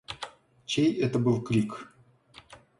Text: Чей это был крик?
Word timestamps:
Чей 0.65 0.95
это 0.99 1.19
был 1.19 1.43
крик? 1.43 1.93